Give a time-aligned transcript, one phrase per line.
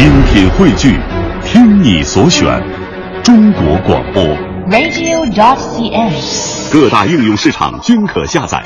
[0.00, 0.96] 精品汇聚，
[1.44, 2.58] 听你所选，
[3.22, 4.22] 中国广播。
[4.70, 6.72] radio.cn。
[6.72, 8.64] 各大应用市场均可下载。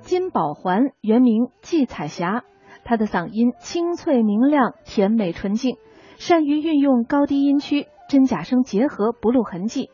[0.00, 2.44] 金宝环原名季彩霞，
[2.82, 5.76] 她的嗓音清脆明亮、甜美纯净，
[6.16, 9.90] 善于运用高低音区，真假声结合不露痕迹。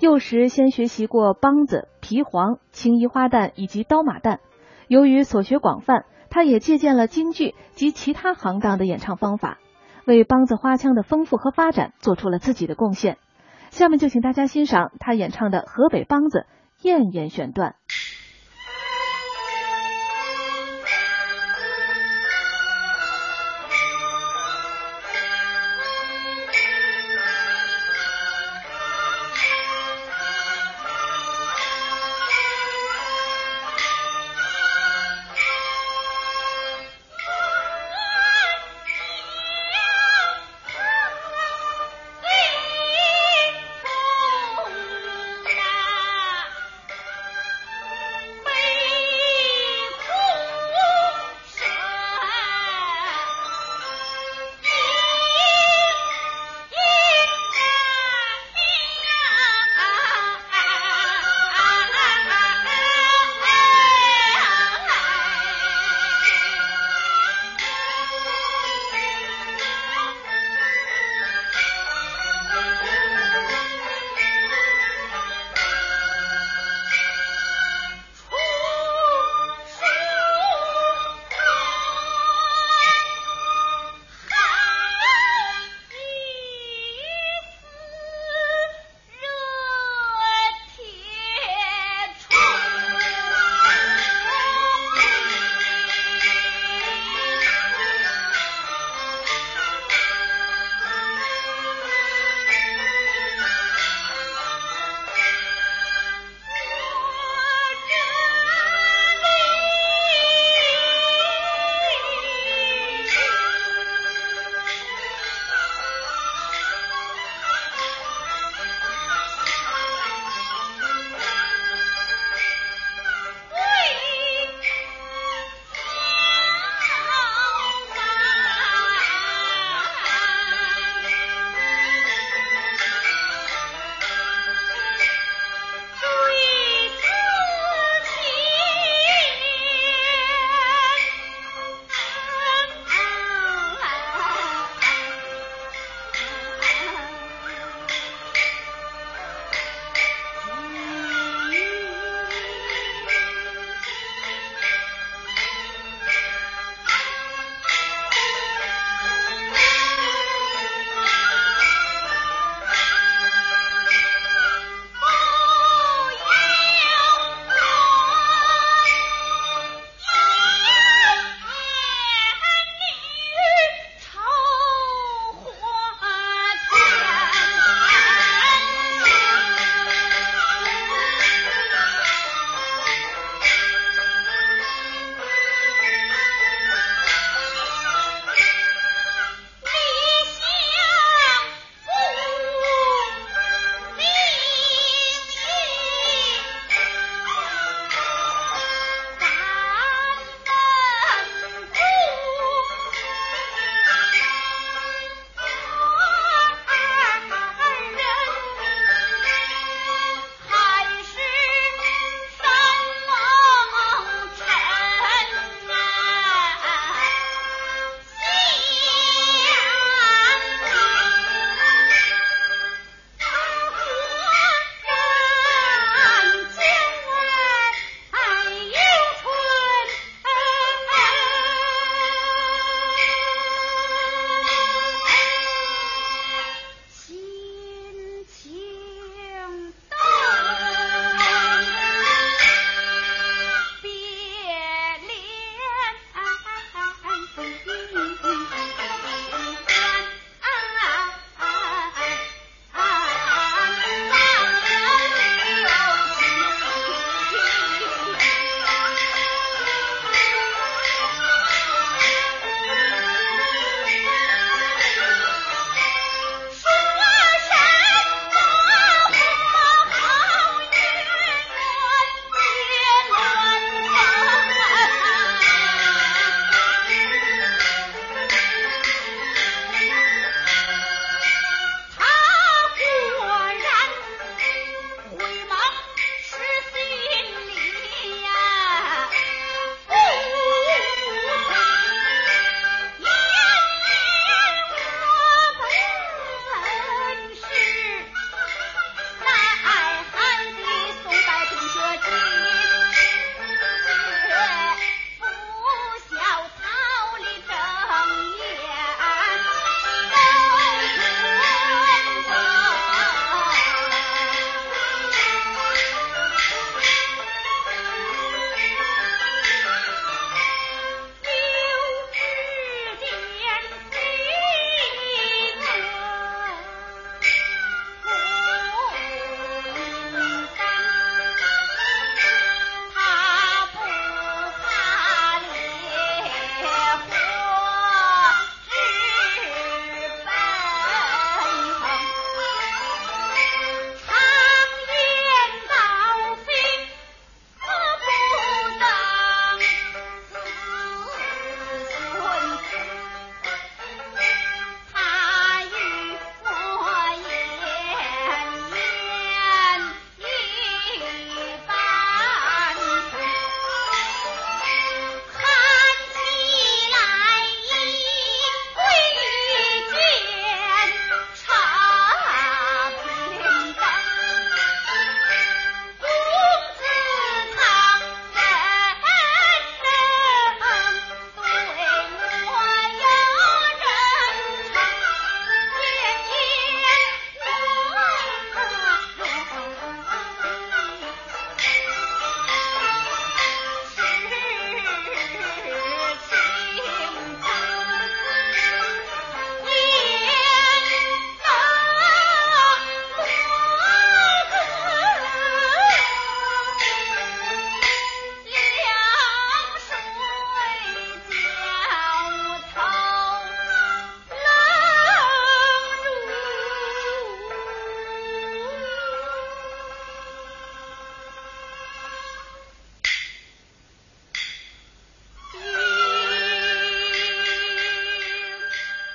[0.00, 4.38] 幼时先学习过梆子、皮黄、青衣花旦以及刀马旦，
[4.88, 9.58] 由于所学广泛，他也借鉴了京剧及其他行当的演唱方法，
[10.06, 13.18] 为梆子花腔的丰富和发展做出了自己的贡献。
[13.70, 16.46] 下面就请大家欣赏他演唱的河北梆子
[16.86, 17.74] 《燕燕》选段。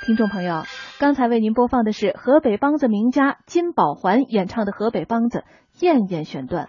[0.04, 0.64] 听众朋友，
[1.00, 5.44] 刚才为您播放的是河北梆子名家金宝环演唱的河北梆子
[5.86, 6.66] 《燕燕》选段。